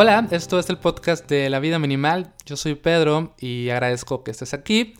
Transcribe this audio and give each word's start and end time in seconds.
Hola, 0.00 0.28
esto 0.30 0.60
es 0.60 0.70
el 0.70 0.78
podcast 0.78 1.28
de 1.28 1.50
La 1.50 1.58
Vida 1.58 1.80
Minimal. 1.80 2.32
Yo 2.46 2.56
soy 2.56 2.76
Pedro 2.76 3.34
y 3.36 3.70
agradezco 3.70 4.22
que 4.22 4.30
estés 4.30 4.54
aquí. 4.54 4.94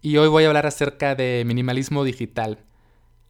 Y 0.00 0.16
hoy 0.16 0.28
voy 0.28 0.44
a 0.44 0.46
hablar 0.46 0.66
acerca 0.66 1.14
de 1.14 1.42
minimalismo 1.44 2.04
digital. 2.04 2.64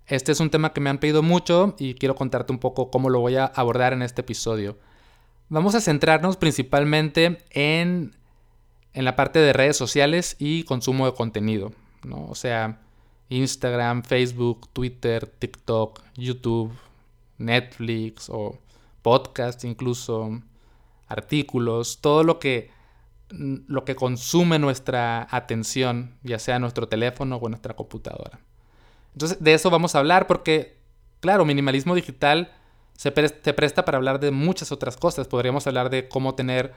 Este 0.06 0.30
es 0.30 0.38
un 0.38 0.50
tema 0.50 0.72
que 0.72 0.80
me 0.80 0.88
han 0.88 0.98
pedido 0.98 1.24
mucho 1.24 1.74
y 1.80 1.94
quiero 1.94 2.14
contarte 2.14 2.52
un 2.52 2.60
poco 2.60 2.92
cómo 2.92 3.10
lo 3.10 3.18
voy 3.18 3.34
a 3.34 3.46
abordar 3.46 3.92
en 3.92 4.02
este 4.02 4.20
episodio. 4.20 4.78
Vamos 5.48 5.74
a 5.74 5.80
centrarnos 5.80 6.36
principalmente 6.36 7.38
en, 7.50 8.14
en 8.92 9.04
la 9.04 9.16
parte 9.16 9.40
de 9.40 9.52
redes 9.52 9.76
sociales 9.76 10.36
y 10.38 10.62
consumo 10.62 11.06
de 11.06 11.14
contenido. 11.14 11.72
¿no? 12.04 12.24
O 12.28 12.36
sea, 12.36 12.82
Instagram, 13.30 14.04
Facebook, 14.04 14.68
Twitter, 14.72 15.26
TikTok, 15.26 16.02
YouTube, 16.14 16.72
Netflix 17.36 18.30
o 18.30 18.60
podcast 19.02 19.64
incluso, 19.64 20.40
artículos, 21.10 22.00
todo 22.00 22.24
lo 22.24 22.38
que, 22.38 22.70
lo 23.28 23.84
que 23.84 23.96
consume 23.96 24.58
nuestra 24.58 25.26
atención, 25.30 26.16
ya 26.22 26.38
sea 26.38 26.58
nuestro 26.58 26.88
teléfono 26.88 27.36
o 27.36 27.48
nuestra 27.48 27.74
computadora. 27.74 28.40
Entonces, 29.12 29.42
de 29.42 29.52
eso 29.52 29.68
vamos 29.70 29.94
a 29.94 29.98
hablar 29.98 30.26
porque, 30.26 30.78
claro, 31.20 31.44
minimalismo 31.44 31.94
digital 31.94 32.52
se, 32.96 33.10
presta 33.10 33.84
para 33.84 33.98
hablar 33.98 34.20
de 34.20 34.30
muchas 34.30 34.72
otras 34.72 34.96
cosas. 34.96 35.26
Podríamos 35.26 35.66
hablar 35.66 35.90
de 35.90 36.08
cómo 36.08 36.34
tener 36.34 36.72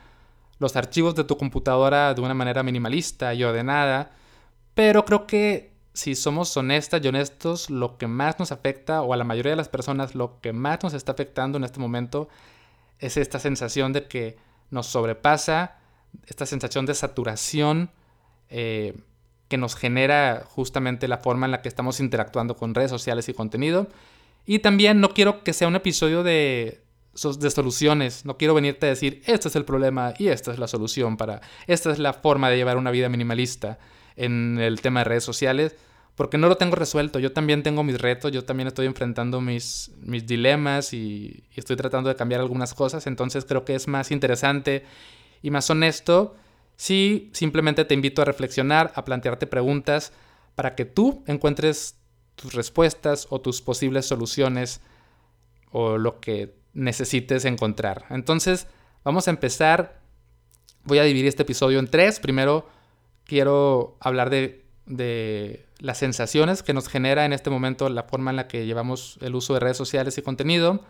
los 0.58 0.76
archivos 0.76 1.16
de 1.16 1.24
tu 1.24 1.38
computadora 1.38 2.14
de 2.14 2.22
una 2.22 2.34
manera 2.34 2.64
minimalista 2.64 3.34
y 3.34 3.44
ordenada, 3.44 4.12
pero 4.74 5.06
creo 5.06 5.28
que 5.28 5.74
si 5.94 6.16
somos 6.16 6.56
honestas 6.58 7.02
y 7.04 7.08
honestos, 7.08 7.70
lo 7.70 7.98
que 7.98 8.08
más 8.08 8.40
nos 8.40 8.52
afecta, 8.52 9.04
o 9.04 9.14
a 9.14 9.18
la 9.18 9.26
mayoría 9.26 9.52
de 9.52 9.58
las 9.58 9.70
personas, 9.70 10.16
lo 10.16 10.40
que 10.42 10.54
más 10.54 10.82
nos 10.82 10.96
está 10.96 11.12
afectando 11.12 11.60
en 11.60 11.66
este 11.66 11.80
momento 11.80 12.30
es 13.04 13.18
esta 13.18 13.38
sensación 13.38 13.92
de 13.92 14.08
que 14.08 14.38
nos 14.70 14.88
sobrepasa, 14.88 15.78
esta 16.26 16.46
sensación 16.46 16.86
de 16.86 16.94
saturación 16.94 17.92
eh, 18.50 18.96
que 19.50 19.58
nos 19.58 19.76
genera 19.76 20.46
justamente 20.48 21.10
la 21.10 21.18
forma 21.18 21.46
en 21.46 21.52
la 21.52 21.62
que 21.62 21.68
estamos 21.68 22.00
interactuando 22.00 22.56
con 22.56 22.74
redes 22.74 22.90
sociales 22.90 23.28
y 23.28 23.34
contenido. 23.34 23.88
Y 24.46 24.60
también 24.60 25.02
no 25.02 25.10
quiero 25.10 25.44
que 25.44 25.52
sea 25.52 25.68
un 25.68 25.76
episodio 25.76 26.24
de, 26.24 26.82
de 27.40 27.52
soluciones, 27.52 28.26
no 28.26 28.38
quiero 28.38 28.54
venirte 28.54 28.86
a 28.86 28.90
decir, 28.90 29.22
este 29.26 29.50
es 29.50 29.56
el 29.58 29.66
problema 29.66 30.14
y 30.18 30.30
esta 30.30 30.54
es 30.54 30.60
la 30.60 30.68
solución 30.68 31.18
para, 31.18 31.42
esta 31.68 31.92
es 31.92 32.00
la 32.00 32.14
forma 32.14 32.50
de 32.50 32.56
llevar 32.56 32.78
una 32.78 32.92
vida 32.92 33.10
minimalista 33.10 33.80
en 34.16 34.60
el 34.60 34.80
tema 34.80 35.02
de 35.02 35.06
redes 35.06 35.26
sociales, 35.26 35.76
porque 36.16 36.38
no 36.38 36.48
lo 36.48 36.58
tengo 36.58 36.76
resuelto. 36.76 37.20
Yo 37.20 37.32
también 37.34 37.64
tengo 37.64 37.84
mis 37.84 38.00
retos, 38.00 38.32
yo 38.32 38.44
también 38.44 38.68
estoy 38.68 38.86
enfrentando 38.86 39.42
mis, 39.42 39.92
mis 40.02 40.26
dilemas 40.26 40.94
y, 40.94 41.44
estoy 41.56 41.76
tratando 41.76 42.10
de 42.10 42.16
cambiar 42.16 42.42
algunas 42.42 42.74
cosas, 42.74 43.08
entonces 43.08 43.46
creo 43.46 43.66
que 43.66 43.76
es 43.76 43.88
más 43.88 44.12
interesante 44.12 44.84
y 45.42 45.52
más 45.52 45.70
honesto 45.70 46.36
si 46.76 47.30
simplemente 47.34 47.86
te 47.86 47.94
invito 47.94 48.22
a 48.22 48.26
reflexionar, 48.26 48.92
a 48.96 49.06
plantearte 49.06 49.48
preguntas 49.48 50.12
para 50.56 50.76
que 50.76 50.86
tú 50.86 51.24
encuentres 51.28 51.98
tus 52.36 52.54
respuestas 52.54 53.28
o 53.30 53.42
tus 53.42 53.62
posibles 53.62 54.06
soluciones 54.08 54.82
o 55.72 55.98
lo 55.98 56.20
que 56.20 56.56
necesites 56.74 57.46
encontrar. 57.46 58.06
Entonces, 58.10 58.68
vamos 59.04 59.28
a 59.28 59.32
empezar. 59.32 60.02
Voy 60.84 60.98
a 60.98 61.04
dividir 61.04 61.28
este 61.28 61.44
episodio 61.44 61.80
en 61.80 61.88
tres. 61.88 62.20
Primero, 62.20 62.68
quiero 63.24 63.98
hablar 64.00 64.30
de, 64.30 64.63
de 64.86 65.66
las 65.80 65.98
sensaciones 65.98 66.64
que 66.64 66.74
nos 66.74 66.88
genera 66.88 67.26
en 67.26 67.34
este 67.34 67.50
momento 67.50 67.88
la 67.90 68.04
forma 68.04 68.32
en 68.32 68.38
la 68.38 68.48
que 68.48 68.66
llevamos 68.66 69.18
el 69.22 69.36
uso 69.36 69.54
de 69.54 69.60
redes 69.60 69.78
sociales 69.78 70.18
y 70.18 70.22
contenido. 70.22 70.84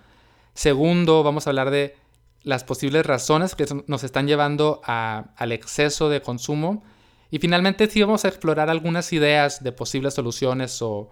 Segundo, 0.53 1.23
vamos 1.23 1.47
a 1.47 1.51
hablar 1.51 1.71
de 1.71 1.95
las 2.43 2.63
posibles 2.63 3.05
razones 3.05 3.55
que 3.55 3.65
nos 3.87 4.03
están 4.03 4.27
llevando 4.27 4.81
al 4.85 5.51
exceso 5.51 6.09
de 6.09 6.21
consumo. 6.21 6.83
Y 7.31 7.39
finalmente 7.39 7.89
sí 7.89 8.01
vamos 8.01 8.25
a 8.25 8.27
explorar 8.27 8.69
algunas 8.69 9.11
ideas 9.13 9.63
de 9.63 9.71
posibles 9.71 10.13
soluciones 10.13 10.81
o, 10.81 11.09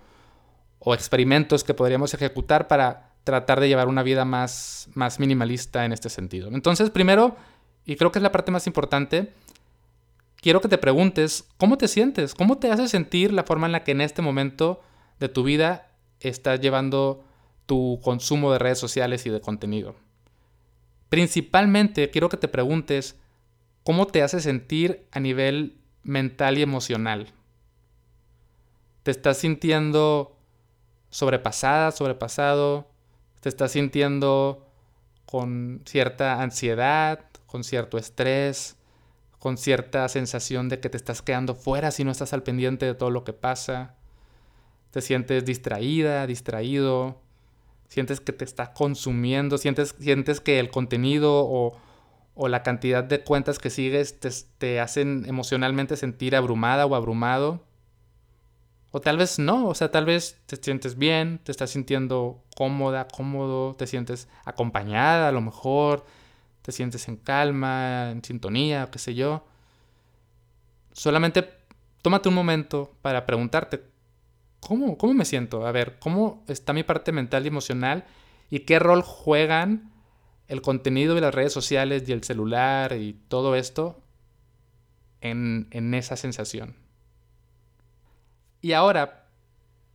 o 0.80 0.94
experimentos 0.94 1.64
que 1.64 1.74
podríamos 1.74 2.14
ejecutar 2.14 2.68
para 2.68 3.14
tratar 3.24 3.60
de 3.60 3.68
llevar 3.68 3.88
una 3.88 4.04
vida 4.04 4.26
más, 4.26 4.90
más 4.94 5.20
minimalista 5.20 5.86
en 5.86 5.94
este 5.94 6.10
sentido. 6.10 6.50
Entonces, 6.52 6.90
primero, 6.90 7.36
y 7.86 7.96
creo 7.96 8.12
que 8.12 8.20
es 8.20 8.24
la 8.24 8.32
parte 8.32 8.52
más 8.52 8.68
importante, 8.68 9.34
quiero 10.42 10.60
que 10.60 10.68
te 10.68 10.78
preguntes 10.78 11.48
cómo 11.58 11.78
te 11.78 11.88
sientes, 11.88 12.36
cómo 12.36 12.58
te 12.58 12.72
hace 12.72 12.88
sentir 12.88 13.32
la 13.32 13.44
forma 13.44 13.68
en 13.68 13.72
la 13.72 13.84
que 13.84 13.92
en 13.92 14.02
este 14.02 14.22
momento 14.22 14.82
de 15.20 15.30
tu 15.30 15.44
vida 15.44 15.92
estás 16.20 16.60
llevando 16.60 17.24
tu 17.66 18.00
consumo 18.04 18.52
de 18.52 18.60
redes 18.60 18.80
sociales 18.80 19.26
y 19.26 19.30
de 19.30 19.40
contenido. 19.40 19.96
Principalmente 21.10 22.10
quiero 22.10 22.30
que 22.30 22.38
te 22.38 22.48
preguntes 22.48 23.20
cómo 23.84 24.08
te 24.08 24.24
hace 24.24 24.40
sentir 24.42 25.08
a 25.12 25.20
nivel 25.20 25.78
mental 26.04 26.58
y 26.58 26.64
emocional. 26.64 27.28
¿Te 29.04 29.12
estás 29.12 29.38
sintiendo 29.38 30.38
sobrepasada, 31.10 31.92
sobrepasado? 31.92 32.88
¿Te 33.42 33.50
estás 33.50 33.72
sintiendo 33.72 34.68
con 35.26 35.82
cierta 35.86 36.42
ansiedad, 36.42 37.26
con 37.46 37.64
cierto 37.64 37.98
estrés? 37.98 38.78
Con 39.42 39.58
cierta 39.58 40.08
sensación 40.08 40.70
de 40.70 40.80
que 40.80 40.88
te 40.88 40.98
estás 40.98 41.24
quedando 41.24 41.56
fuera 41.56 41.90
si 41.90 42.04
no 42.04 42.12
estás 42.12 42.32
al 42.32 42.44
pendiente 42.44 42.86
de 42.86 42.94
todo 42.94 43.10
lo 43.10 43.24
que 43.24 43.34
pasa. 43.34 43.96
Te 44.92 45.02
sientes 45.02 45.46
distraída, 45.46 46.28
distraído, 46.28 47.20
sientes 47.88 48.22
que 48.22 48.34
te 48.34 48.46
está 48.46 48.72
consumiendo, 48.72 49.58
sientes, 49.58 49.96
sientes 50.00 50.42
que 50.42 50.60
el 50.60 50.70
contenido 50.70 51.44
o, 51.44 52.48
la 52.48 52.62
cantidad 52.62 53.04
de 53.04 53.24
cuentas 53.24 53.58
que 53.58 53.72
sigues 53.72 54.20
te, 54.20 54.30
te, 54.60 54.80
hacen 54.80 55.26
emocionalmente 55.28 55.98
sentir 55.98 56.36
abrumada 56.36 56.86
o 56.86 56.94
abrumado. 56.94 57.66
O 58.92 59.02
tal 59.02 59.18
vez 59.18 59.40
no, 59.40 59.70
o 59.70 59.74
sea, 59.74 59.90
tal 59.90 60.06
vez 60.06 60.40
te 60.46 60.58
sientes 60.58 61.00
bien, 61.00 61.40
te 61.44 61.52
estás 61.52 61.72
sintiendo 61.72 62.44
cómoda, 62.56 63.08
cómodo, 63.08 63.74
te 63.74 63.88
sientes 63.88 64.28
acompañada 64.46 65.30
a 65.30 65.32
lo 65.32 65.42
mejor, 65.42 66.06
te 66.62 66.72
sientes 66.72 67.08
en 67.08 67.18
calma, 67.18 68.12
en 68.12 68.24
sintonía, 68.24 68.90
qué 68.92 69.00
sé 69.00 69.16
yo. 69.16 69.46
Solamente 70.94 71.50
tómate 72.02 72.30
un 72.30 72.36
momento 72.36 72.96
para 73.02 73.26
preguntarte, 73.26 73.84
¿cómo, 74.60 74.98
¿cómo 74.98 75.14
me 75.14 75.26
siento? 75.26 75.66
A 75.66 75.72
ver, 75.72 75.98
¿cómo 76.00 76.44
está 76.48 76.74
mi 76.74 76.84
parte 76.84 77.12
mental 77.12 77.46
y 77.46 77.48
emocional? 77.48 78.06
¿Y 78.50 78.62
qué 78.62 78.80
rol 78.80 79.02
juegan 79.02 79.92
el 80.48 80.62
contenido 80.62 81.16
de 81.16 81.22
las 81.22 81.34
redes 81.34 81.54
sociales 81.54 82.08
y 82.08 82.12
el 82.12 82.24
celular 82.24 82.94
y 82.94 83.14
todo 83.28 83.56
esto 83.56 84.02
en, 85.22 85.68
en 85.72 85.94
esa 85.94 86.16
sensación? 86.16 86.76
Y 88.62 88.74
ahora, 88.74 89.28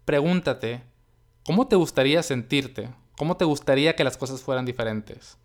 pregúntate, 0.04 0.82
¿cómo 1.44 1.68
te 1.68 1.76
gustaría 1.76 2.22
sentirte? 2.22 2.90
¿Cómo 3.16 3.36
te 3.36 3.44
gustaría 3.44 3.94
que 3.94 4.04
las 4.04 4.16
cosas 4.16 4.42
fueran 4.42 4.64
diferentes? 4.64 5.38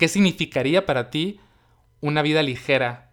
¿Qué 0.00 0.08
significaría 0.08 0.86
para 0.86 1.10
ti 1.10 1.40
una 2.00 2.22
vida 2.22 2.42
ligera 2.42 3.12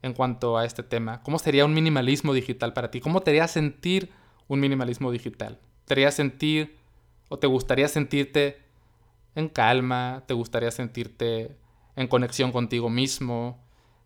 en 0.00 0.14
cuanto 0.14 0.56
a 0.56 0.64
este 0.64 0.82
tema? 0.82 1.22
¿Cómo 1.24 1.38
sería 1.38 1.66
un 1.66 1.74
minimalismo 1.74 2.32
digital 2.32 2.72
para 2.72 2.90
ti? 2.90 3.02
¿Cómo 3.02 3.20
te 3.20 3.32
haría 3.32 3.46
sentir 3.48 4.10
un 4.48 4.58
minimalismo 4.58 5.12
digital? 5.12 5.60
¿Te 5.84 5.92
haría 5.92 6.10
sentir 6.10 6.78
o 7.28 7.38
te 7.38 7.46
gustaría 7.46 7.86
sentirte 7.86 8.62
en 9.34 9.50
calma? 9.50 10.24
¿Te 10.26 10.32
gustaría 10.32 10.70
sentirte 10.70 11.54
en 11.96 12.08
conexión 12.08 12.50
contigo 12.50 12.88
mismo? 12.88 13.62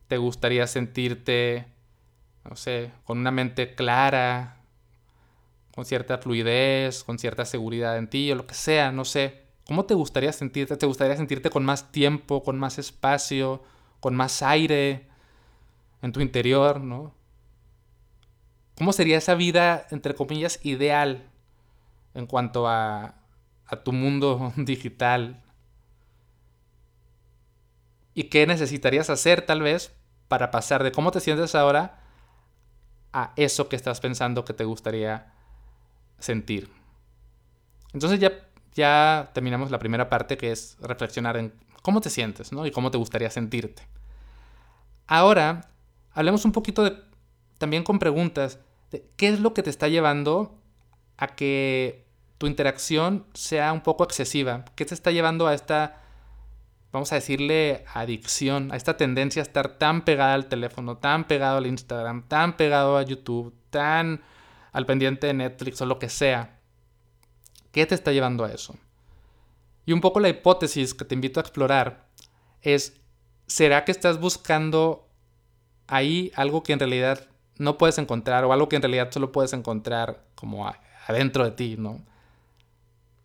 ¿Te 0.08 0.16
gustaría 0.16 0.66
sentirte, 0.66 1.66
no 2.42 2.56
sé, 2.56 2.90
con 3.04 3.18
una 3.18 3.30
mente 3.30 3.76
clara, 3.76 4.56
con 5.76 5.84
cierta 5.84 6.18
fluidez, 6.18 7.04
con 7.04 7.20
cierta 7.20 7.44
seguridad 7.44 7.96
en 7.96 8.10
ti 8.10 8.32
o 8.32 8.34
lo 8.34 8.48
que 8.48 8.54
sea, 8.54 8.90
no 8.90 9.04
sé? 9.04 9.45
¿Cómo 9.66 9.84
te 9.84 9.94
gustaría 9.94 10.32
sentirte? 10.32 10.76
¿Te 10.76 10.86
gustaría 10.86 11.16
sentirte 11.16 11.50
con 11.50 11.64
más 11.64 11.90
tiempo, 11.90 12.42
con 12.42 12.58
más 12.58 12.78
espacio, 12.78 13.62
con 13.98 14.14
más 14.14 14.42
aire 14.42 15.08
en 16.02 16.12
tu 16.12 16.20
interior, 16.20 16.80
¿no? 16.80 17.12
¿Cómo 18.76 18.92
sería 18.92 19.18
esa 19.18 19.34
vida, 19.34 19.86
entre 19.90 20.14
comillas, 20.14 20.60
ideal 20.62 21.28
en 22.14 22.26
cuanto 22.26 22.68
a, 22.68 23.16
a 23.66 23.76
tu 23.82 23.92
mundo 23.92 24.52
digital? 24.56 25.42
¿Y 28.14 28.24
qué 28.24 28.46
necesitarías 28.46 29.10
hacer 29.10 29.42
tal 29.42 29.62
vez 29.62 29.92
para 30.28 30.52
pasar 30.52 30.84
de 30.84 30.92
cómo 30.92 31.10
te 31.10 31.20
sientes 31.20 31.56
ahora 31.56 32.02
a 33.12 33.32
eso 33.36 33.68
que 33.68 33.76
estás 33.76 33.98
pensando 33.98 34.44
que 34.44 34.54
te 34.54 34.64
gustaría 34.64 35.32
sentir? 36.20 36.70
Entonces 37.92 38.20
ya 38.20 38.45
ya 38.76 39.30
terminamos 39.32 39.70
la 39.70 39.78
primera 39.78 40.08
parte 40.08 40.36
que 40.36 40.52
es 40.52 40.76
reflexionar 40.80 41.36
en 41.36 41.52
cómo 41.82 42.00
te 42.00 42.10
sientes 42.10 42.52
¿no? 42.52 42.66
y 42.66 42.70
cómo 42.70 42.90
te 42.90 42.98
gustaría 42.98 43.30
sentirte. 43.30 43.82
Ahora, 45.06 45.70
hablemos 46.12 46.44
un 46.44 46.52
poquito 46.52 46.84
de, 46.84 46.96
también 47.58 47.82
con 47.82 47.98
preguntas 47.98 48.60
de 48.90 49.08
qué 49.16 49.28
es 49.28 49.40
lo 49.40 49.54
que 49.54 49.62
te 49.62 49.70
está 49.70 49.88
llevando 49.88 50.60
a 51.16 51.28
que 51.28 52.06
tu 52.38 52.46
interacción 52.46 53.26
sea 53.32 53.72
un 53.72 53.80
poco 53.80 54.04
excesiva, 54.04 54.66
qué 54.76 54.84
te 54.84 54.94
está 54.94 55.10
llevando 55.10 55.46
a 55.46 55.54
esta 55.54 56.02
vamos 56.92 57.12
a 57.12 57.16
decirle, 57.16 57.84
adicción, 57.92 58.72
a 58.72 58.76
esta 58.76 58.96
tendencia 58.96 59.42
a 59.42 59.44
estar 59.44 59.76
tan 59.76 60.02
pegada 60.02 60.34
al 60.34 60.46
teléfono, 60.46 60.96
tan 60.96 61.24
pegado 61.24 61.58
al 61.58 61.66
Instagram, 61.66 62.26
tan 62.26 62.56
pegado 62.56 62.96
a 62.96 63.02
YouTube, 63.02 63.54
tan 63.70 64.22
al 64.72 64.86
pendiente 64.86 65.26
de 65.26 65.34
Netflix 65.34 65.80
o 65.82 65.86
lo 65.86 65.98
que 65.98 66.08
sea. 66.08 66.55
¿Qué 67.76 67.84
te 67.84 67.94
está 67.94 68.10
llevando 68.10 68.42
a 68.42 68.50
eso? 68.50 68.74
Y 69.84 69.92
un 69.92 70.00
poco 70.00 70.18
la 70.18 70.30
hipótesis 70.30 70.94
que 70.94 71.04
te 71.04 71.14
invito 71.14 71.38
a 71.38 71.42
explorar 71.42 72.06
es, 72.62 72.98
¿será 73.46 73.84
que 73.84 73.92
estás 73.92 74.18
buscando 74.18 75.06
ahí 75.86 76.32
algo 76.36 76.62
que 76.62 76.72
en 76.72 76.78
realidad 76.78 77.28
no 77.58 77.76
puedes 77.76 77.98
encontrar 77.98 78.46
o 78.46 78.54
algo 78.54 78.70
que 78.70 78.76
en 78.76 78.82
realidad 78.82 79.10
solo 79.10 79.30
puedes 79.30 79.52
encontrar 79.52 80.24
como 80.34 80.72
adentro 81.06 81.44
de 81.44 81.50
ti, 81.50 81.76
¿no? 81.78 82.00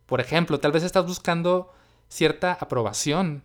Por 0.05 0.19
ejemplo, 0.19 0.59
tal 0.59 0.73
vez 0.73 0.83
estás 0.83 1.05
buscando 1.05 1.71
cierta 2.09 2.51
aprobación, 2.51 3.43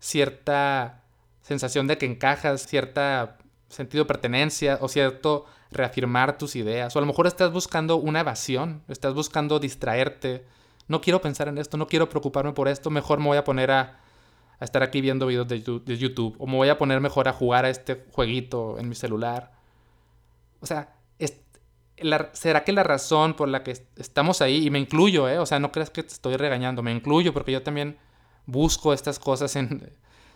cierta 0.00 1.00
sensación 1.40 1.86
de 1.86 1.96
que 1.96 2.04
encajas, 2.04 2.66
cierta 2.66 3.38
sentido 3.72 4.04
de 4.04 4.08
pertenencia 4.08 4.78
o 4.80 4.88
cierto 4.88 5.46
reafirmar 5.70 6.38
tus 6.38 6.56
ideas. 6.56 6.94
O 6.94 6.98
a 6.98 7.02
lo 7.02 7.06
mejor 7.06 7.26
estás 7.26 7.52
buscando 7.52 7.96
una 7.96 8.20
evasión, 8.20 8.82
estás 8.88 9.14
buscando 9.14 9.58
distraerte. 9.58 10.44
No 10.88 11.00
quiero 11.00 11.20
pensar 11.20 11.48
en 11.48 11.58
esto, 11.58 11.76
no 11.76 11.86
quiero 11.86 12.08
preocuparme 12.08 12.52
por 12.52 12.68
esto, 12.68 12.90
mejor 12.90 13.18
me 13.18 13.26
voy 13.26 13.38
a 13.38 13.44
poner 13.44 13.70
a, 13.70 13.98
estar 14.60 14.82
aquí 14.82 15.00
viendo 15.00 15.26
videos 15.26 15.48
de, 15.48 15.98
YouTube. 15.98 16.36
O 16.38 16.46
me 16.46 16.56
voy 16.56 16.68
a 16.68 16.78
poner 16.78 17.00
mejor 17.00 17.28
a 17.28 17.32
jugar 17.32 17.64
a 17.64 17.70
este 17.70 18.04
jueguito 18.12 18.78
en 18.78 18.88
mi 18.88 18.94
celular. 18.94 19.52
O 20.60 20.66
sea, 20.66 20.94
¿será 22.32 22.64
que 22.64 22.72
la 22.72 22.82
razón 22.82 23.34
por 23.34 23.48
la 23.48 23.62
que 23.62 23.72
estamos 23.96 24.40
ahí, 24.40 24.66
y 24.66 24.70
me 24.70 24.78
incluyo, 24.78 25.28
¿eh? 25.28 25.38
o 25.38 25.46
sea, 25.46 25.58
no 25.58 25.72
creas 25.72 25.90
que 25.90 26.02
te 26.02 26.12
estoy 26.12 26.36
regañando, 26.36 26.82
me 26.82 26.92
incluyo 26.92 27.32
porque 27.32 27.52
yo 27.52 27.62
también 27.62 27.96
busco 28.46 28.92
estas 28.92 29.18
cosas 29.18 29.56
en, 29.56 29.92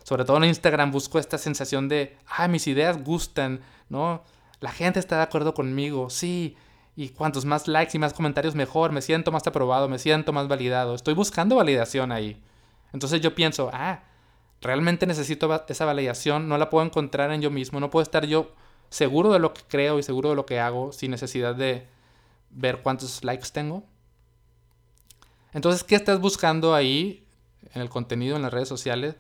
sobre 0.06 0.25
todo 0.25 0.37
en 0.37 0.44
Instagram, 0.44 0.93
busco 0.93 1.19
esta 1.19 1.37
sensación 1.37 1.88
de, 1.88 2.17
ah, 2.29 2.47
mis 2.47 2.69
ideas 2.69 3.03
gustan, 3.03 3.61
¿no? 3.88 4.23
La 4.61 4.70
gente 4.70 5.00
está 5.00 5.17
de 5.17 5.23
acuerdo 5.23 5.53
conmigo, 5.53 6.11
sí, 6.11 6.56
y 6.94 7.08
cuantos 7.08 7.44
más 7.44 7.67
likes 7.67 7.97
y 7.97 7.99
más 7.99 8.12
comentarios 8.12 8.55
mejor, 8.55 8.93
me 8.93 9.03
siento 9.03 9.32
más 9.32 9.44
aprobado, 9.49 9.88
me 9.88 9.99
siento 9.99 10.32
más 10.32 10.47
validado, 10.47 10.94
estoy 10.94 11.14
buscando 11.14 11.56
validación 11.56 12.12
ahí. 12.12 12.41
Entonces 12.93 13.20
yo 13.20 13.35
pienso, 13.35 13.69
ah, 13.73 14.05
realmente 14.61 15.08
necesito 15.08 15.53
esa 15.67 15.85
validación, 15.85 16.49
no 16.49 16.56
la 16.56 16.70
puedo 16.70 16.87
encontrar 16.87 17.32
en 17.32 17.43
yo 17.43 17.50
mismo, 17.50 17.81
no 17.81 17.91
puedo 17.91 18.05
estar 18.05 18.26
yo 18.26 18.53
seguro 18.91 19.32
de 19.32 19.41
lo 19.41 19.55
que 19.55 19.62
creo 19.67 19.99
y 19.99 20.05
seguro 20.05 20.31
de 20.31 20.37
lo 20.37 20.47
que 20.47 20.61
hago 20.61 20.93
sin 20.93 21.11
necesidad 21.11 21.56
de 21.56 21.88
ver 22.50 22.81
cuántos 22.81 23.25
likes 23.25 23.49
tengo. 23.53 23.82
Entonces, 25.53 25.82
¿qué 25.82 25.97
estás 25.97 26.20
buscando 26.20 26.76
ahí 26.76 27.26
en 27.75 27.82
el 27.82 27.88
contenido 27.88 28.37
en 28.37 28.43
las 28.43 28.53
redes 28.53 28.69
sociales 28.69 29.17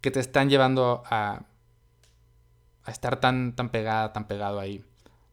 que 0.00 0.10
te 0.10 0.20
están 0.20 0.48
llevando 0.48 1.02
a, 1.10 1.42
a 2.84 2.90
estar 2.90 3.20
tan, 3.20 3.54
tan 3.54 3.70
pegada, 3.70 4.12
tan 4.12 4.26
pegado 4.26 4.60
ahí? 4.60 4.84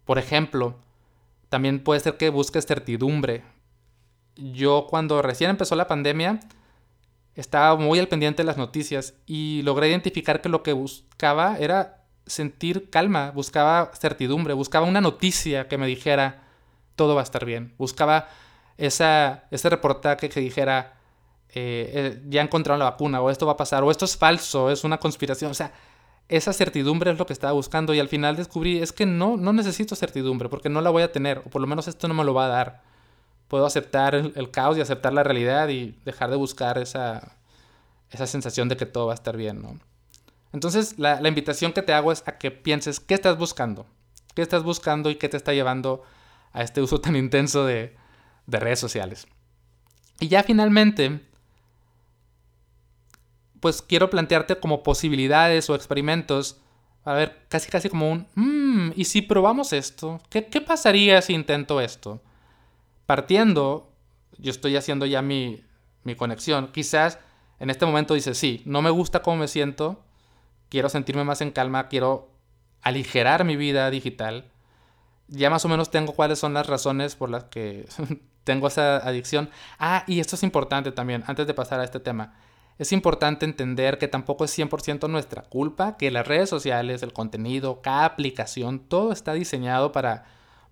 Por 0.06 0.20
ejemplo, 0.20 0.76
también 1.50 1.84
puede 1.84 2.00
ser 2.00 2.18
que 2.18 2.30
busques 2.30 2.66
certidumbre. 2.66 3.44
Yo 4.36 4.88
cuando 4.90 5.22
recién 5.22 5.50
empezó 5.50 5.76
la 5.76 5.88
pandemia 5.88 6.40
estaba 7.36 7.76
muy 7.76 8.00
al 8.00 8.08
pendiente 8.08 8.44
de 8.44 8.48
las 8.48 8.58
noticias 8.58 9.14
y 9.26 9.62
logré 9.64 9.90
identificar 9.90 10.42
que 10.42 10.50
lo 10.50 10.64
que 10.64 10.74
buscaba 10.74 11.58
era 11.58 12.06
sentir 12.26 12.90
calma, 12.90 13.32
buscaba 13.32 13.92
certidumbre, 13.94 14.54
buscaba 14.54 14.86
una 14.86 15.02
noticia 15.02 15.68
que 15.68 15.78
me 15.78 15.88
dijera 15.88 16.44
todo 16.96 17.14
va 17.16 17.22
a 17.22 17.24
estar 17.24 17.46
bien. 17.46 17.74
Buscaba 17.78 18.28
esa, 18.78 19.44
ese 19.52 19.70
reportaje 19.70 20.30
que 20.30 20.40
dijera 20.40 20.95
eh, 21.58 21.92
eh, 21.94 22.22
ya 22.28 22.42
encontraron 22.42 22.80
la 22.80 22.86
vacuna 22.86 23.22
o 23.22 23.30
esto 23.30 23.46
va 23.46 23.54
a 23.54 23.58
pasar 23.58 23.82
o 23.82 23.90
esto 23.90 24.04
es 24.04 24.18
falso, 24.18 24.70
es 24.70 24.84
una 24.84 24.98
conspiración. 24.98 25.52
O 25.52 25.54
sea, 25.54 25.72
esa 26.28 26.52
certidumbre 26.52 27.12
es 27.12 27.18
lo 27.18 27.26
que 27.26 27.32
estaba 27.32 27.54
buscando 27.54 27.94
y 27.94 28.00
al 28.00 28.10
final 28.10 28.36
descubrí 28.36 28.82
es 28.82 28.92
que 28.92 29.06
no, 29.06 29.38
no 29.38 29.54
necesito 29.54 29.96
certidumbre 29.96 30.50
porque 30.50 30.68
no 30.68 30.82
la 30.82 30.90
voy 30.90 31.04
a 31.04 31.14
tener 31.14 31.38
o 31.40 31.44
por 31.44 31.62
lo 31.62 31.68
menos 31.68 31.88
esto 31.88 32.10
no 32.10 32.14
me 32.14 32.26
lo 32.26 32.34
va 32.34 32.46
a 32.46 32.50
dar. 32.50 32.84
Puedo 33.48 33.66
aceptar 33.66 34.16
el, 34.16 34.52
caos 34.52 34.78
y 34.78 34.82
aceptar 34.82 35.14
la 35.14 35.24
realidad 35.24 35.70
y 35.70 35.98
dejar 36.04 36.30
de 36.30 36.36
buscar 36.36 36.78
esa, 36.78 37.38
esa 38.12 38.28
sensación 38.28 38.68
de 38.68 38.76
que 38.76 38.86
todo 38.86 39.06
va 39.08 39.14
a 39.14 39.16
estar 39.16 39.38
bien, 39.38 39.62
¿no? 39.62 39.80
Entonces, 40.52 41.00
la, 41.00 41.26
invitación 41.26 41.72
que 41.72 41.84
te 41.84 41.94
hago 41.94 42.12
es 42.12 42.24
a 42.26 42.38
que 42.38 42.52
pienses 42.52 43.00
qué 43.00 43.14
estás 43.14 43.38
buscando. 43.38 43.86
¿Qué 44.34 44.42
estás 44.42 44.64
buscando 44.64 45.10
y 45.10 45.16
qué 45.16 45.30
te 45.30 45.38
está 45.38 45.54
llevando 45.54 46.04
a 46.52 46.64
este 46.64 46.82
uso 46.82 47.00
tan 47.00 47.16
intenso 47.16 47.66
de, 47.66 47.96
de 48.48 48.60
redes 48.60 48.80
sociales? 48.80 49.28
Y 50.20 50.28
ya 50.28 50.44
finalmente, 50.44 51.22
pues 53.66 53.82
quiero 53.82 54.12
plantearte 54.12 54.60
como 54.60 54.84
posibilidades 54.84 55.72
o 55.72 55.76
experimentos. 55.76 56.62
A 57.04 57.14
ver, 57.14 57.48
casi 57.50 57.68
casi 57.72 57.90
como 57.90 58.12
un, 58.12 58.28
mmm, 58.36 58.92
¿y 58.96 59.06
si 59.06 59.24
probamos 59.24 59.74
esto? 59.74 60.22
¿Qué, 60.30 60.46
¿Qué, 60.46 60.62
pasaría 60.62 61.20
si 61.24 61.34
intento 61.34 61.82
esto? 61.82 62.22
Partiendo, 63.08 63.92
yo 64.38 64.52
estoy 64.52 64.76
haciendo 64.76 65.08
ya 65.08 65.24
mi, 65.24 65.64
mi 66.04 66.14
conexión. 66.14 66.68
Quizás 66.74 67.18
en 67.60 67.72
este 67.72 67.88
momento 67.88 68.14
dices, 68.14 68.38
sí, 68.38 68.62
no 68.66 68.84
me 68.84 68.92
gusta 68.92 69.24
cómo 69.24 69.38
me 69.38 69.48
siento, 69.48 70.06
quiero 70.70 70.88
sentirme 70.88 71.24
más 71.24 71.42
en 71.42 71.50
calma, 71.50 71.88
quiero 71.88 72.30
aligerar 72.84 73.46
mi 73.46 73.56
vida 73.56 73.90
digital. 73.90 74.52
Ya 75.28 75.50
más 75.50 75.66
o 75.66 75.70
menos 75.70 75.90
tengo 75.90 76.14
cuáles 76.14 76.38
son 76.38 76.54
las 76.54 76.68
razones 76.68 77.16
por 77.16 77.32
las 77.32 77.46
que 77.46 77.88
tengo 78.44 78.68
esa 78.68 78.98
adicción. 78.98 79.50
Ah, 79.80 80.04
y 80.06 80.20
esto 80.20 80.36
es 80.36 80.44
importante 80.44 80.92
también, 80.92 81.24
antes 81.26 81.48
de 81.48 81.56
pasar 81.56 81.80
a 81.80 81.84
este 81.84 82.00
tema. 82.00 82.36
Es 82.78 82.92
importante 82.92 83.46
entender 83.46 83.98
que 83.98 84.08
tampoco 84.08 84.44
es 84.44 84.58
100% 84.58 85.10
nuestra 85.10 85.44
culpa, 85.44 85.96
que 85.98 86.12
las 86.12 86.28
redes 86.28 86.50
sociales, 86.50 87.04
el 87.04 87.14
contenido, 87.14 87.82
cada 87.82 88.06
aplicación, 88.06 88.80
todo 88.80 89.14
está 89.14 89.34
diseñado 89.34 89.92
para, 89.92 90.26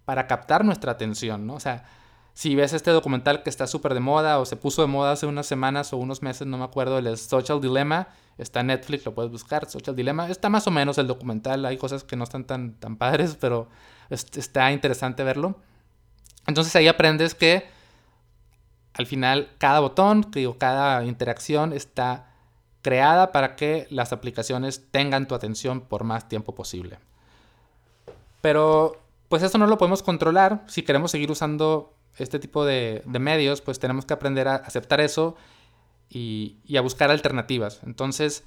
para 0.03 0.27
captar 0.27 0.65
nuestra 0.65 0.91
atención, 0.91 1.47
¿no? 1.47 1.53
O 1.55 1.59
sea, 1.61 1.85
si 2.33 2.55
ves 2.55 2.73
este 2.73 2.91
documental 2.91 3.43
que 3.43 3.49
está 3.49 3.67
súper 3.67 3.93
de 3.93 3.99
moda 3.99 4.39
o 4.39 4.45
se 4.45 4.57
puso 4.57 4.81
de 4.81 4.87
moda 4.87 5.11
hace 5.11 5.27
unas 5.27 5.45
semanas 5.45 5.93
o 5.93 5.97
unos 5.97 6.21
meses, 6.21 6.47
no 6.47 6.57
me 6.57 6.63
acuerdo, 6.65 6.97
el 6.97 7.17
Social 7.17 7.61
Dilemma, 7.61 8.09
está 8.37 8.61
en 8.61 8.67
Netflix, 8.67 9.05
lo 9.05 9.13
puedes 9.13 9.31
buscar, 9.31 9.69
Social 9.69 9.95
Dilemma, 9.95 10.29
está 10.29 10.49
más 10.49 10.67
o 10.67 10.71
menos 10.71 10.97
el 10.97 11.07
documental, 11.07 11.65
hay 11.65 11.77
cosas 11.77 12.03
que 12.03 12.15
no 12.15 12.23
están 12.23 12.45
tan, 12.45 12.73
tan 12.73 12.97
padres, 12.97 13.37
pero 13.39 13.69
está 14.09 14.71
interesante 14.71 15.23
verlo. 15.23 15.59
Entonces 16.47 16.75
ahí 16.75 16.87
aprendes 16.87 17.35
que 17.35 17.65
al 18.93 19.05
final 19.05 19.49
cada 19.57 19.79
botón, 19.79 20.27
digo, 20.31 20.57
cada 20.57 21.03
interacción 21.05 21.73
está 21.73 22.33
creada 22.81 23.31
para 23.31 23.55
que 23.55 23.87
las 23.89 24.13
aplicaciones 24.13 24.91
tengan 24.91 25.27
tu 25.27 25.35
atención 25.35 25.81
por 25.81 26.03
más 26.03 26.27
tiempo 26.27 26.53
posible. 26.53 26.99
Pero 28.41 29.01
pues 29.29 29.41
eso 29.41 29.57
no 29.57 29.67
lo 29.67 29.77
podemos 29.77 30.03
controlar 30.03 30.63
si 30.67 30.83
queremos 30.83 31.11
seguir 31.11 31.31
usando 31.31 31.95
este 32.17 32.39
tipo 32.39 32.65
de, 32.65 33.01
medios, 33.07 33.61
pues 33.61 33.79
tenemos 33.79 34.05
que 34.05 34.13
aprender 34.13 34.47
a 34.47 34.55
aceptar 34.55 35.01
eso 35.01 35.35
y, 36.09 36.57
a 36.77 36.81
buscar 36.81 37.09
alternativas. 37.09 37.79
Entonces, 37.85 38.43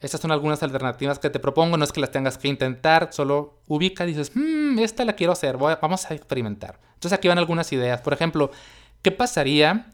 estas 0.00 0.20
son 0.20 0.32
algunas 0.32 0.62
alternativas 0.62 1.18
que 1.18 1.30
te 1.30 1.38
propongo, 1.38 1.76
no 1.76 1.84
es 1.84 1.92
que 1.92 2.00
las 2.00 2.10
tengas 2.10 2.38
que 2.38 2.48
intentar, 2.48 3.10
solo 3.12 3.60
ubica 3.68 4.04
y 4.04 4.08
dices, 4.08 4.32
mmm, 4.34 4.78
esta 4.80 5.04
la 5.04 5.12
quiero 5.12 5.32
hacer, 5.32 5.56
vamos 5.56 6.10
a 6.10 6.14
experimentar. 6.14 6.80
Entonces 6.94 7.12
aquí 7.12 7.28
van 7.28 7.38
algunas 7.38 7.70
ideas. 7.72 8.00
Por 8.00 8.12
ejemplo, 8.12 8.50
¿qué 9.06 9.12
pasaría? 9.12 9.86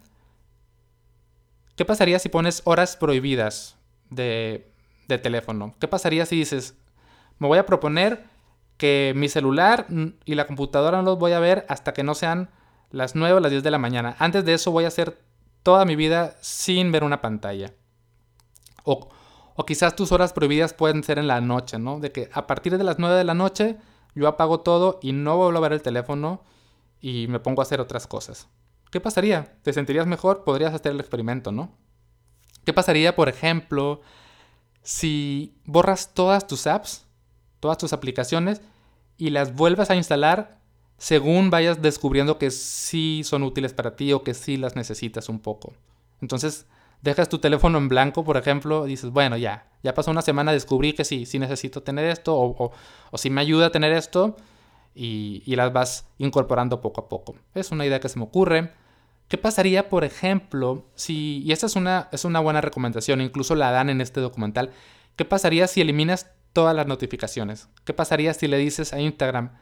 ¿Qué 1.76 1.85
pasaría 1.85 2.19
si 2.19 2.31
pones 2.31 2.62
horas 2.64 2.97
prohibidas 2.97 3.76
de, 4.09 4.73
teléfono? 5.07 5.75
¿Qué 5.78 5.87
pasaría 5.87 6.25
si 6.25 6.37
dices, 6.37 6.78
me 7.38 7.47
voy 7.47 7.59
a 7.59 7.66
proponer 7.66 8.25
que 8.78 9.12
mi 9.14 9.28
celular 9.28 9.87
y 10.25 10.35
la 10.35 10.47
computadora 10.47 10.97
no 10.97 11.02
los 11.02 11.19
voy 11.19 11.33
a 11.33 11.40
ver 11.40 11.66
hasta 11.69 11.92
que 11.92 12.02
no 12.02 12.14
sean 12.14 12.49
las 12.90 13.14
9 13.14 13.35
o 13.35 13.40
las 13.40 13.50
10 13.50 13.62
de 13.62 13.71
la 13.71 13.76
mañana. 13.76 14.16
Antes 14.19 14.47
de 14.47 14.54
eso 14.54 14.71
voy 14.71 14.85
a 14.85 14.88
hacer 14.88 15.21
toda 15.62 15.85
mi 15.85 15.95
vida 15.95 16.35
sin 16.40 16.90
ver 16.90 17.04
una 17.04 17.21
pantalla. 17.21 17.75
O, 18.85 19.11
o 19.57 19.66
quizás 19.66 19.95
tus 19.95 20.11
horas 20.11 20.33
prohibidas 20.33 20.73
pueden 20.73 21.04
ser 21.04 21.19
en 21.19 21.26
la 21.26 21.42
noche, 21.42 21.78
¿no? 21.78 22.00
De 22.00 22.12
que 22.12 22.31
a 22.33 22.47
partir 22.47 22.78
de 22.78 22.85
las 22.85 22.99
9 22.99 23.14
de 23.14 23.25
la 23.25 23.35
noche 23.35 23.76
yo 24.14 24.26
apago 24.26 24.61
todo 24.61 25.00
y 25.02 25.12
no 25.12 25.37
vuelvo 25.37 25.59
a 25.59 25.69
ver 25.69 25.75
el 25.75 25.83
teléfono 25.83 26.40
y 27.02 27.26
me 27.28 27.40
pongo 27.40 27.61
a 27.61 27.64
hacer 27.64 27.78
otras 27.78 28.07
cosas. 28.07 28.49
¿Qué 28.92 29.00
pasaría? 29.00 29.56
¿Te 29.62 29.72
sentirías 29.72 30.06
mejor? 30.06 30.44
Podrías 30.44 30.75
hacer 30.75 30.92
el 30.92 31.00
experimento, 31.00 31.50
¿no? 31.50 31.72
¿Qué 32.66 32.75
pasaría, 32.75 33.16
por 33.16 33.30
ejemplo, 33.30 34.02
si 34.82 35.54
borras 35.64 36.12
todas 36.12 36.46
tus 36.46 36.66
apps, 36.66 37.06
todas 37.58 37.78
tus 37.78 37.94
aplicaciones 37.94 38.61
y 39.16 39.30
las 39.30 39.54
vuelves 39.54 39.88
a 39.88 39.96
instalar 39.96 40.58
según 40.99 41.49
vayas 41.49 41.80
descubriendo 41.80 42.37
que 42.37 42.50
sí 42.50 43.22
son 43.25 43.44
útiles 43.44 43.72
para 43.72 43.96
ti 43.96 44.12
o 44.12 44.22
que 44.22 44.34
sí 44.34 44.58
las 44.58 44.76
necesitas 44.76 45.30
un 45.30 45.40
poco. 45.40 45.72
Entonces, 46.20 46.66
dejas 47.00 47.30
tu 47.30 47.38
teléfono 47.38 47.78
en 47.78 47.88
blanco, 47.88 48.25
por 48.25 48.37
ejemplo, 48.37 48.87
y 48.87 48.90
dices, 48.90 49.08
bueno, 49.08 49.38
ya, 49.38 49.70
ya 49.82 49.94
pasó 49.94 50.11
una 50.11 50.20
semana, 50.20 50.52
descubrí 50.52 50.92
que 50.92 51.06
sí, 51.06 51.25
sí 51.25 51.38
necesito 51.38 51.82
tener 51.82 52.04
esto, 52.04 52.37
o, 52.37 52.72
o, 53.11 53.18
sí 53.18 53.30
me 53.30 53.40
ayuda 53.40 53.68
a 53.68 53.72
tener 53.72 53.94
esto, 53.94 54.37
y, 54.94 55.42
y, 55.46 55.56
las 55.56 55.72
vas 55.72 56.06
incorporando 56.18 56.82
poco 56.82 57.00
a 57.00 57.08
poco. 57.08 57.34
Es 57.54 57.70
una 57.70 57.87
idea 57.87 57.99
que 57.99 58.11
se 58.11 58.18
me 58.18 58.26
ocurre. 58.26 58.81
¿Qué 59.32 59.38
pasaría, 59.38 59.88
por 59.88 60.04
ejemplo, 60.04 60.84
si, 60.94 61.42
y 61.42 61.52
esta 61.52 61.64
es 61.64 61.74
una, 61.74 62.10
es 62.12 62.26
una 62.26 62.38
buena 62.38 62.60
recomendación, 62.60 63.22
incluso 63.22 63.54
la 63.54 63.70
dan 63.70 63.88
en 63.88 64.02
este 64.02 64.20
documental, 64.20 64.72
¿qué 65.16 65.24
pasaría 65.24 65.66
si 65.68 65.80
eliminas 65.80 66.30
todas 66.52 66.76
las 66.76 66.86
notificaciones? 66.86 67.70
¿Qué 67.86 67.94
pasaría 67.94 68.34
si 68.34 68.46
le 68.46 68.58
dices 68.58 68.92
a 68.92 69.00
Instagram, 69.00 69.52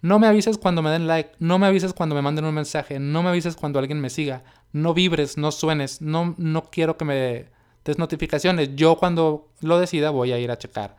no 0.00 0.18
me 0.18 0.26
avises 0.26 0.58
cuando 0.58 0.82
me 0.82 0.90
den 0.90 1.06
like, 1.06 1.36
no 1.38 1.60
me 1.60 1.68
avises 1.68 1.92
cuando 1.92 2.16
me 2.16 2.22
manden 2.22 2.46
un 2.46 2.54
mensaje, 2.56 2.98
no 2.98 3.22
me 3.22 3.28
avises 3.28 3.54
cuando 3.54 3.78
alguien 3.78 4.00
me 4.00 4.10
siga, 4.10 4.42
no 4.72 4.92
vibres, 4.92 5.38
no 5.38 5.52
suenes, 5.52 6.02
no, 6.02 6.34
no 6.36 6.64
quiero 6.64 6.96
que 6.96 7.04
me 7.04 7.46
des 7.84 7.98
notificaciones. 7.98 8.74
Yo 8.74 8.96
cuando 8.96 9.52
lo 9.60 9.78
decida 9.78 10.10
voy 10.10 10.32
a 10.32 10.40
ir 10.40 10.50
a 10.50 10.58
checar 10.58 10.96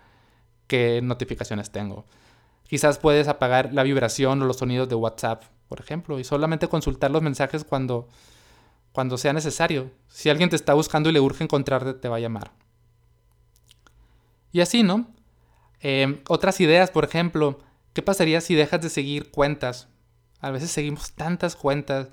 qué 0.67 1.01
notificaciones 1.03 1.71
tengo. 1.71 2.05
Quizás 2.69 2.99
puedes 2.99 3.27
apagar 3.27 3.73
la 3.73 3.83
vibración 3.83 4.41
o 4.41 4.45
los 4.45 4.59
sonidos 4.59 4.87
de 4.87 4.95
WhatsApp, 4.95 5.43
por 5.67 5.79
ejemplo, 5.79 6.20
y 6.20 6.24
solamente 6.24 6.67
consultar 6.67 7.12
los 7.12 7.22
mensajes 7.22 7.63
cuando, 7.63 8.08
cuando 8.91 9.17
sea 9.17 9.34
necesario. 9.34 9.91
Si 10.08 10.29
alguien 10.29 10.50
te 10.50 10.55
está 10.55 10.74
buscando 10.74 11.10
y 11.10 11.13
le 11.13 11.20
urge 11.20 11.43
encontrarte, 11.43 11.93
te 11.93 12.10
va 12.10 12.17
a 12.17 12.20
llamar. 12.20 12.51
Y 14.51 14.62
así, 14.62 14.84
¿no? 14.84 15.08
Eh, 15.82 16.22
otras 16.29 16.62
ideas, 16.62 16.91
por 16.91 17.03
ejemplo, 17.03 17.60
¿qué 17.93 18.01
pasaría 18.01 18.39
si 18.39 18.55
dejas 18.55 18.82
de 18.82 18.89
seguir 18.89 19.32
cuentas? 19.32 19.88
A 20.39 20.51
veces 20.51 20.72
seguimos 20.72 21.13
tantas 21.13 21.55
cuentas 21.55 22.10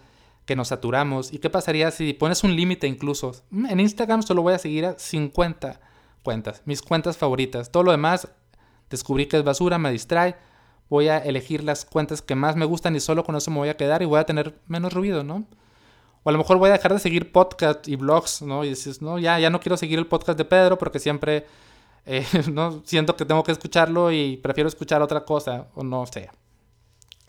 que 0.47 0.57
nos 0.57 0.69
saturamos. 0.69 1.33
¿Y 1.33 1.39
qué 1.39 1.51
pasaría 1.51 1.91
si 1.91 2.13
pones 2.13 2.43
un 2.43 2.57
límite 2.57 2.87
incluso? 2.87 3.33
En 3.53 3.79
Instagram 3.79 4.23
solo 4.23 4.43
voy 4.43 4.55
a 4.55 4.59
seguir 4.59 4.87
a 4.87 4.99
50 4.99 5.81
cuentas, 6.23 6.63
mis 6.65 6.83
cuentas 6.83 7.17
favoritas. 7.17 7.71
Todo 7.71 7.85
lo 7.85 7.93
demás 7.93 8.29
descubrí 8.89 9.27
que 9.27 9.37
es 9.37 9.45
basura, 9.45 9.79
me 9.79 9.93
distrae. 9.93 10.37
Voy 10.91 11.09
a 11.09 11.19
elegir 11.19 11.65
las 11.65 11.87
cuentas 11.87 12.21
que 12.21 12.35
más 12.35 12.57
me 12.57 12.67
gustan 12.67 12.95
y 12.97 13.01
solo 13.01 13.25
con 13.25 13.37
eso 13.37 13.51
me 13.51 13.59
voy 13.59 13.71
a 13.71 13.77
quedar 13.77 14.03
y 14.03 14.05
voy 14.05 14.21
a 14.21 14.25
tener 14.25 14.59
menos 14.67 14.93
ruido, 14.93 15.25
¿no? 15.25 15.47
O 16.23 16.29
a 16.29 16.33
lo 16.33 16.39
mejor 16.39 16.59
voy 16.59 16.69
a 16.69 16.73
dejar 16.73 16.93
de 16.93 16.99
seguir 16.99 17.33
podcast 17.33 17.89
y 17.89 17.97
blogs, 17.97 18.43
¿no? 18.43 18.65
Y 18.65 18.71
dices, 18.71 19.01
no, 19.01 19.19
ya, 19.19 19.39
ya 19.39 19.49
no 19.49 19.61
quiero 19.61 19.79
seguir 19.79 19.99
el 19.99 20.07
podcast 20.07 20.37
de 20.37 20.45
Pedro 20.45 20.77
porque 20.77 20.99
siempre 20.99 21.47
eh, 22.05 22.27
no 22.53 22.83
siento 22.85 23.17
que 23.17 23.25
tengo 23.25 23.43
que 23.43 23.53
escucharlo 23.53 24.13
y 24.13 24.37
prefiero 24.37 24.69
escuchar 24.69 25.01
otra 25.01 25.25
cosa, 25.25 25.69
o 25.75 25.85
no 25.85 26.05
sé. 26.07 26.29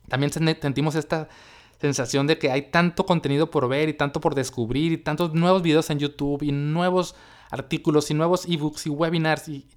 También 0.09 0.31
sentimos 0.33 0.95
esta 0.95 1.29
sensación 1.79 2.27
de 2.27 2.37
que 2.37 2.51
hay 2.51 2.63
tanto 2.63 3.05
contenido 3.05 3.49
por 3.49 3.67
ver 3.67 3.89
y 3.89 3.93
tanto 3.93 4.19
por 4.19 4.35
descubrir 4.35 4.91
y 4.91 4.97
tantos 4.97 5.33
nuevos 5.33 5.61
videos 5.61 5.89
en 5.89 5.99
YouTube 5.99 6.43
y 6.43 6.51
nuevos 6.51 7.15
artículos 7.49 8.11
y 8.11 8.13
nuevos 8.13 8.45
ebooks 8.45 8.87
y 8.87 8.89
webinars 8.89 9.47
y, 9.47 9.67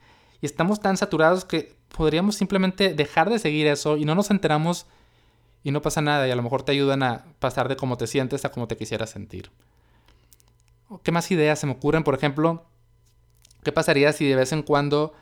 y 0.41 0.47
estamos 0.47 0.81
tan 0.81 0.97
saturados 0.97 1.45
que 1.45 1.77
podríamos 1.97 2.35
simplemente 2.35 2.93
dejar 2.93 3.31
de 3.31 3.39
seguir 3.39 3.67
eso 3.67 3.97
y 3.97 4.05
no 4.05 4.15
nos 4.15 4.31
enteramos 4.31 4.87
y 5.63 5.71
no 5.71 5.81
pasa 5.81 6.03
nada 6.03 6.27
y 6.27 6.31
a 6.31 6.37
lo 6.37 6.43
mejor 6.43 6.63
te 6.63 6.73
ayudan 6.73 7.03
a 7.03 7.25
pasar 7.39 7.69
de 7.69 7.77
cómo 7.77 7.97
te 7.97 8.07
sientes 8.07 8.45
a 8.45 8.51
cómo 8.51 8.67
te 8.67 8.77
quisieras 8.77 9.11
sentir. 9.11 9.51
¿Qué 11.03 11.13
más 11.13 11.31
ideas 11.31 11.59
se 11.59 11.67
me 11.67 11.73
ocurren? 11.73 12.05
Por 12.05 12.15
ejemplo, 12.15 12.67
¿qué 13.63 13.73
pasaría 13.73 14.13
si 14.13 14.29
de 14.29 14.37
vez 14.37 14.53
en 14.53 14.63
cuando, 14.63 15.15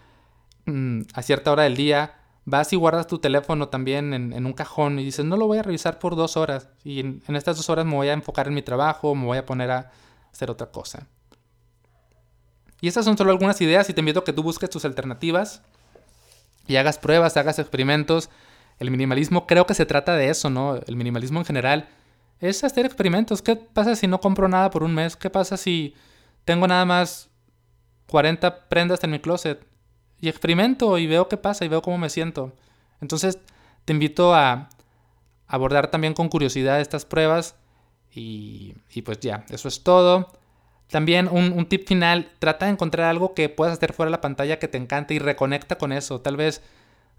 mm, 0.64 1.02
a 1.14 1.22
cierta 1.22 1.52
hora 1.52 1.62
del 1.64 1.76
día, 1.76 2.18
vas 2.44 2.72
y 2.72 2.76
guardas 2.76 3.06
tu 3.06 3.18
teléfono 3.18 3.68
también 3.68 4.12
en, 4.14 4.46
un 4.46 4.52
cajón 4.52 4.98
y 4.98 5.04
dices, 5.04 5.24
no 5.24 5.36
lo 5.36 5.46
voy 5.46 5.58
a 5.58 5.62
revisar 5.62 5.98
por 5.98 6.16
dos 6.16 6.36
horas 6.36 6.68
y 6.82 7.00
en, 7.00 7.22
estas 7.28 7.56
dos 7.56 7.70
horas 7.70 7.84
me 7.84 7.94
voy 7.94 8.08
a 8.08 8.14
enfocar 8.14 8.48
en 8.48 8.54
mi 8.54 8.62
trabajo, 8.62 9.14
me 9.14 9.26
voy 9.26 9.38
a 9.38 9.46
poner 9.46 9.70
a 9.70 9.92
hacer 10.32 10.50
otra 10.50 10.72
cosa. 10.72 11.06
Y 12.80 12.88
estas 12.88 13.04
son 13.04 13.16
solo 13.16 13.30
algunas 13.30 13.60
ideas 13.60 13.88
y 13.90 13.94
te 13.94 14.00
invito 14.00 14.20
a 14.20 14.24
que 14.24 14.32
tú 14.32 14.42
busques 14.42 14.68
tus 14.68 14.84
alternativas 14.84 15.62
y 16.72 16.76
hagas 16.76 16.98
pruebas, 16.98 17.36
hagas 17.36 17.58
experimentos. 17.58 18.30
El 18.78 18.90
minimalismo 18.90 19.46
creo 19.46 19.66
que 19.66 19.74
se 19.74 19.86
trata 19.86 20.16
de 20.16 20.30
eso, 20.30 20.50
¿no? 20.50 20.76
El 20.86 20.96
minimalismo 20.96 21.38
en 21.38 21.44
general 21.44 21.88
es 22.40 22.64
hacer 22.64 22.86
experimentos. 22.86 23.42
¿Qué 23.42 23.56
pasa 23.56 23.94
si 23.94 24.06
no 24.06 24.20
compro 24.20 24.48
nada 24.48 24.70
por 24.70 24.82
un 24.82 24.94
mes? 24.94 25.16
¿Qué 25.16 25.30
pasa 25.30 25.56
si 25.56 25.94
tengo 26.44 26.66
nada 26.66 26.84
más 26.84 27.30
40 28.08 28.68
prendas 28.68 29.04
en 29.04 29.12
mi 29.12 29.20
closet? 29.20 29.64
y 30.22 30.28
experimento 30.28 30.96
y 30.98 31.06
veo 31.06 31.28
qué 31.28 31.36
pasa 31.36 31.64
y 31.66 31.68
veo 31.68 31.82
cómo 31.82 31.98
me 31.98 32.08
siento. 32.08 32.52
Entonces 33.02 33.38
te 33.84 33.92
invito 33.92 34.34
a 34.34 34.70
abordar 35.48 35.90
también 35.90 36.14
con 36.14 36.28
curiosidad 36.28 36.80
estas 36.80 37.04
pruebas 37.04 37.56
y, 38.14 38.74
pues 39.04 39.18
ya, 39.18 39.44
eso 39.50 39.68
es 39.68 39.82
todo. 39.82 40.30
También 40.92 41.26
un, 41.26 41.52
un, 41.52 41.64
tip 41.64 41.88
final, 41.88 42.30
trata 42.38 42.66
de 42.66 42.72
encontrar 42.72 43.08
algo 43.08 43.32
que 43.32 43.48
puedas 43.48 43.78
hacer 43.78 43.94
fuera 43.94 44.08
de 44.08 44.12
la 44.12 44.20
pantalla 44.20 44.58
que 44.58 44.68
te 44.68 44.76
encante 44.76 45.14
y 45.14 45.18
reconecta 45.18 45.78
con 45.78 45.90
eso. 45.90 46.20
Tal 46.20 46.36
vez 46.36 46.60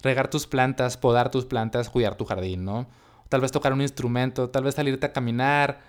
regar 0.04 0.30
tus 0.30 0.46
plantas, 0.46 0.96
podar 0.96 1.32
tus 1.32 1.46
plantas, 1.46 1.90
cuidar 1.90 2.16
tu 2.16 2.24
jardín, 2.24 2.66
¿no? 2.66 2.88
Tal 3.30 3.42
vez 3.42 3.52
tocar 3.52 3.74
un 3.74 3.82
instrumento, 3.82 4.52
tal 4.52 4.64
vez 4.64 4.76
salirte 4.76 5.08
a 5.08 5.12
caminar, 5.12 5.80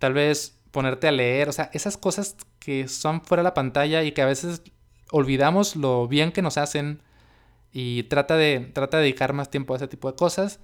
tal 0.00 0.14
vez 0.14 0.58
ponerte 0.72 1.06
a 1.06 1.12
leer, 1.12 1.48
o 1.48 1.52
sea, 1.52 1.70
esas 1.72 1.96
cosas 1.96 2.34
que 2.58 2.88
son 2.88 3.20
fuera 3.20 3.42
de 3.42 3.44
la 3.44 3.54
pantalla 3.54 4.02
y 4.02 4.10
que 4.10 4.22
a 4.22 4.26
veces 4.26 4.62
olvidamos 5.12 5.76
lo 5.76 6.08
bien 6.08 6.32
que 6.32 6.42
nos 6.42 6.58
hacen 6.58 7.02
y 7.72 8.02
trata 8.02 8.36
de, 8.36 8.72
trata 8.74 8.96
de 8.96 9.04
dedicar 9.04 9.32
más 9.32 9.48
tiempo 9.48 9.74
a 9.74 9.76
ese 9.76 9.86
tipo 9.86 10.10
de 10.10 10.16
cosas. 10.16 10.58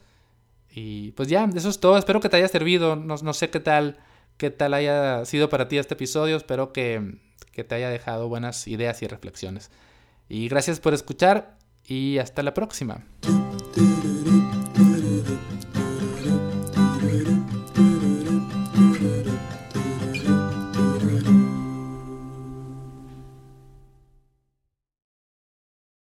Y 0.71 1.13
pues 1.13 1.29
ya, 1.29 1.49
eso 1.55 1.69
es 1.69 1.79
todo. 1.79 1.97
Espero 1.99 2.19
que 2.19 2.29
te 2.29 2.37
haya 2.37 2.49
servido. 2.49 2.97
No, 2.97 3.15
no 3.23 3.33
sé 3.33 3.49
qué 3.51 3.61
tal, 3.61 3.97
qué 4.37 4.51
tal 4.51 4.75
haya 4.75 5.25
sido 5.25 5.49
para 5.49 5.69
ti 5.69 5.79
este 5.79 5.95
episodio. 5.95 6.37
Espero 6.37 6.73
que, 6.73 7.19
que 7.53 7.65
te 7.65 7.75
haya 7.75 7.91
dejado 7.91 8.29
buenas 8.29 8.67
ideas 8.67 9.03
y 9.03 9.07
reflexiones. 9.07 9.71
Y 10.29 10.49
gracias 10.49 10.81
por 10.81 10.95
escuchar 10.95 11.57
y 11.85 12.19
hasta 12.19 12.43
la 12.43 12.55
próxima. 12.55 13.05